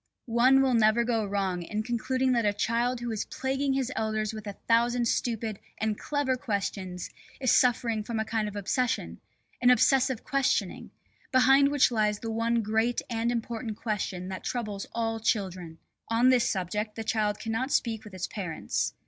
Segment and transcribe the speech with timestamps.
[0.25, 4.33] One will never go wrong in concluding that a child who is plaguing his elders
[4.33, 9.21] with a thousand stupid and clever questions is suffering from a kind of obsession,
[9.61, 10.89] an obsessive questioning,
[11.31, 15.77] behind which lies the one great and important question that troubles all children.
[16.09, 18.95] On this subject the child cannot speak with its parents.